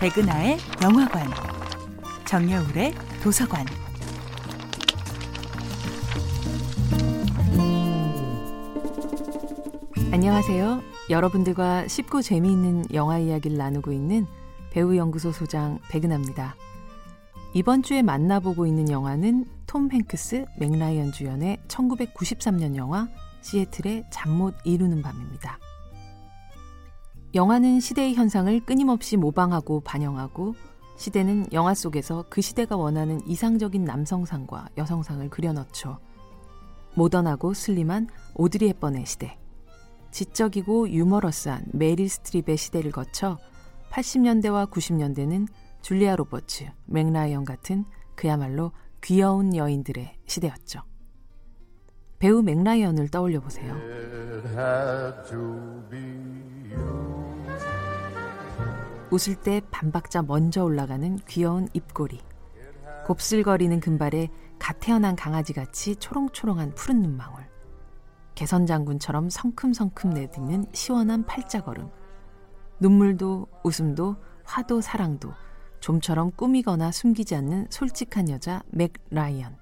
백은하의 0.00 0.58
영화관, 0.80 1.26
정여울의 2.24 2.94
도서관. 3.20 3.66
안녕하세요. 10.12 10.82
여러분들과 11.10 11.88
쉽고 11.88 12.22
재미있는 12.22 12.84
영화 12.94 13.18
이야기를 13.18 13.56
나누고 13.56 13.92
있는 13.92 14.26
배우 14.70 14.96
연구소 14.96 15.32
소장 15.32 15.80
백은하입니다. 15.90 16.54
이번 17.54 17.82
주에 17.82 18.02
만나보고 18.02 18.66
있는 18.66 18.90
영화는 18.90 19.46
톰 19.66 19.90
행크스, 19.90 20.44
맥라이언 20.58 21.10
주연의 21.12 21.58
1993년 21.66 22.76
영화 22.76 23.08
시애틀의 23.40 24.04
잠 24.10 24.30
못 24.32 24.54
이루는 24.64 25.02
밤입니다. 25.02 25.58
영화는 27.34 27.80
시대의 27.80 28.14
현상을 28.14 28.58
끊임없이 28.60 29.18
모방하고 29.18 29.80
반영하고 29.80 30.54
시대는 30.96 31.52
영화 31.52 31.74
속에서 31.74 32.24
그 32.30 32.40
시대가 32.40 32.76
원하는 32.76 33.20
이상적인 33.26 33.84
남성상과 33.84 34.70
여성상을 34.78 35.28
그려넣죠. 35.28 35.98
모던하고 36.94 37.52
슬림한 37.52 38.08
오드리 38.34 38.68
헵번의 38.68 39.06
시대. 39.06 39.38
지적이고 40.10 40.88
유머러스한 40.88 41.66
메릴 41.72 42.08
스트립의 42.08 42.56
시대를 42.56 42.92
거쳐 42.92 43.38
80년대와 43.90 44.70
90년대는 44.70 45.48
줄리아 45.82 46.16
로버츠, 46.16 46.64
맥 46.86 47.09
라이언 47.09 47.44
같은 47.44 47.84
그야말로 48.14 48.72
귀여운 49.02 49.54
여인들의 49.54 50.16
시대였죠. 50.26 50.80
배우 52.18 52.42
맥 52.42 52.63
라이언을 52.63 53.10
떠올려 53.10 53.40
보세요. 53.40 53.76
웃을 59.10 59.36
때 59.36 59.60
반박자 59.70 60.22
먼저 60.22 60.64
올라가는 60.64 61.16
귀여운 61.28 61.68
입꼬리. 61.72 62.20
곱슬거리는 63.06 63.80
금발에 63.80 64.28
갓 64.58 64.80
태어난 64.80 65.16
강아지같이 65.16 65.96
초롱초롱한 65.96 66.74
푸른 66.74 67.02
눈망울. 67.02 67.46
개선 68.34 68.66
장군처럼 68.66 69.30
성큼성큼 69.30 70.10
내딛는 70.10 70.66
시원한 70.72 71.24
팔자걸음. 71.24 71.88
눈물도 72.80 73.46
웃음도 73.64 74.16
화도 74.44 74.80
사랑도 74.80 75.32
좀처럼 75.80 76.32
꾸미거나 76.32 76.92
숨기지 76.92 77.34
않는 77.36 77.68
솔직한 77.70 78.28
여자 78.28 78.62
맥 78.68 78.92
라이언. 79.10 79.56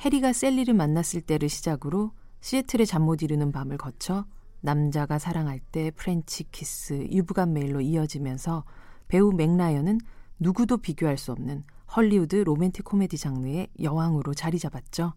해리가 0.00 0.32
셀리를 0.32 0.72
만났을 0.72 1.20
때를 1.20 1.48
시작으로 1.48 2.12
시애틀의 2.40 2.86
잠 2.86 3.02
못 3.02 3.22
이루는 3.22 3.50
밤을 3.50 3.76
거쳐 3.76 4.24
남자가 4.60 5.18
사랑할 5.18 5.60
때 5.60 5.90
프렌치 5.92 6.44
키스, 6.50 6.94
유브 7.10 7.36
갓 7.36 7.52
메일로 7.52 7.80
이어지면서 7.80 8.64
배우 9.06 9.32
맥 9.32 9.53
라이언은 9.53 10.00
누구도 10.38 10.78
비교할 10.78 11.16
수 11.16 11.32
없는 11.32 11.64
헐리우드 11.94 12.36
로맨틱 12.36 12.84
코미디 12.84 13.16
장르의 13.16 13.68
여왕으로 13.80 14.34
자리 14.34 14.58
잡았죠. 14.58 15.14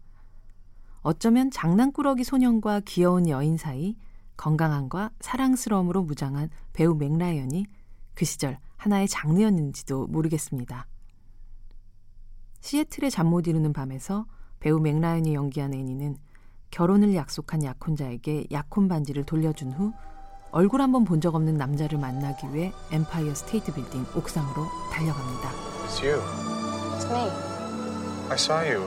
어쩌면 1.02 1.50
장난꾸러기 1.50 2.24
소년과 2.24 2.80
귀여운 2.86 3.28
여인 3.28 3.56
사이 3.56 3.96
건강함과 4.36 5.10
사랑스러움으로 5.20 6.02
무장한 6.02 6.48
배우 6.72 6.94
맥 6.94 7.20
라이언이 7.20 7.66
그 8.14 8.24
시절 8.24 8.58
하나의 8.76 9.08
장르였는지도 9.08 10.06
모르겠습니다. 10.06 10.86
시애틀의 12.60 13.10
잠 13.10 13.26
못 13.26 13.46
이루는 13.46 13.72
밤에서 13.72 14.26
배우 14.60 14.78
맥라이언이 14.78 15.34
연기한 15.34 15.74
애니는 15.74 16.16
결혼을 16.76 17.14
약속한 17.14 17.62
약혼자에게 17.62 18.46
약혼 18.50 18.88
반지를 18.88 19.24
돌려준 19.24 19.72
후 19.72 19.92
얼굴 20.50 20.80
한 20.82 20.90
번 20.92 21.04
본 21.04 21.20
적 21.20 21.34
없는 21.34 21.56
남자를 21.56 21.98
만나기 21.98 22.52
위해 22.52 22.72
엠파이어 22.90 23.34
스테이트 23.34 23.72
빌딩 23.72 24.04
옥상으로 24.16 24.66
달려갑니다. 24.90 25.50
It's 25.86 26.02
you. 26.02 26.20
It's 26.96 27.06
me. 27.10 27.30
I 28.30 28.34
saw 28.34 28.58
you 28.66 28.82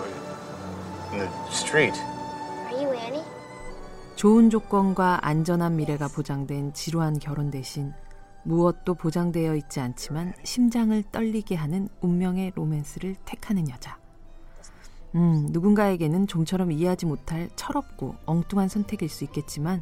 in 1.14 1.20
the 1.20 1.30
street. 1.50 1.98
Are 2.72 2.84
you 2.84 2.94
Annie? 2.96 3.24
좋은 4.16 4.50
조건과 4.50 5.20
안전한 5.22 5.76
미래가 5.76 6.08
보장된 6.08 6.74
지루한 6.74 7.20
결혼 7.20 7.52
대신 7.52 7.94
무엇도 8.44 8.96
보장되어 8.96 9.56
있지 9.56 9.80
않지만 9.80 10.34
심장을 10.44 11.02
떨리게 11.12 11.56
하는 11.56 11.88
운명의 12.02 12.52
로맨스를 12.56 13.16
택하는 13.26 13.70
여자. 13.70 13.98
음, 15.16 15.48
누군가에게는 15.52 16.28
좀처럼 16.28 16.72
이해하지 16.72 17.06
못할 17.06 17.50
철없고 17.56 18.16
엉뚱한 18.26 18.68
선택일 18.68 19.08
수 19.10 19.24
있겠지만 19.24 19.82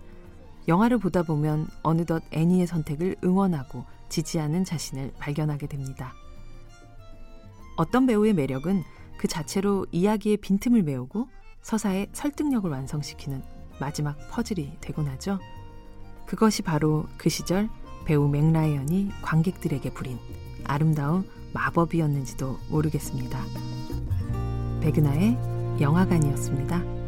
영화를 0.67 0.99
보다 0.99 1.23
보면 1.23 1.67
어느덧 1.81 2.23
애니의 2.31 2.67
선택을 2.67 3.15
응원하고 3.23 3.83
지지하는 4.09 4.63
자신을 4.63 5.11
발견하게 5.17 5.67
됩니다. 5.67 6.13
어떤 7.75 8.05
배우의 8.05 8.33
매력은 8.33 8.83
그 9.17 9.27
자체로 9.27 9.87
이야기의 9.91 10.37
빈틈을 10.37 10.83
메우고 10.83 11.27
서사의 11.63 12.09
설득력을 12.13 12.69
완성시키는 12.69 13.41
마지막 13.79 14.17
퍼즐이 14.29 14.77
되곤 14.81 15.07
하죠. 15.07 15.39
그것이 16.27 16.61
바로 16.61 17.05
그 17.17 17.29
시절 17.29 17.69
배우 18.05 18.27
맥라이언이 18.29 19.09
관객들에게 19.21 19.93
부린 19.93 20.19
아름다운 20.63 21.27
마법이었는지도 21.53 22.59
모르겠습니다. 22.69 23.72
백은하의 24.83 25.37
영화관이었습니다. 25.79 27.02